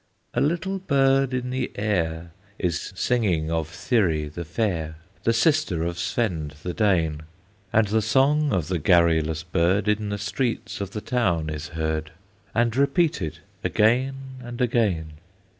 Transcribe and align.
A 0.33 0.41
little 0.41 0.79
bird 0.79 1.31
in 1.31 1.51
the 1.51 1.71
air 1.75 2.31
Is 2.57 2.91
singing 2.95 3.51
of 3.51 3.67
Thyri 3.69 4.29
the 4.33 4.43
fair, 4.43 4.95
The 5.25 5.31
sister 5.31 5.83
of 5.83 5.99
Svend 5.99 6.55
the 6.63 6.73
Dane; 6.73 7.21
And 7.71 7.87
the 7.89 8.01
song 8.01 8.51
of 8.51 8.67
the 8.67 8.79
garrulous 8.79 9.43
bird 9.43 9.87
In 9.87 10.09
the 10.09 10.17
streets 10.17 10.81
of 10.81 10.89
the 10.93 11.01
town 11.01 11.51
is 11.51 11.67
heard, 11.77 12.13
And 12.55 12.75
repeated 12.75 13.41
again 13.63 14.15
and 14.43 14.59
again. 14.59 15.17